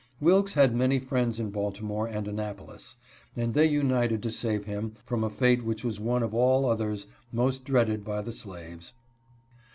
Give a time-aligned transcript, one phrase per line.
[0.19, 2.95] Wilks had many friends in Baltimore and Annapolis,
[3.35, 7.05] and they united to save him from a fate which was one of all others
[7.31, 8.93] most dreaded by the slaves.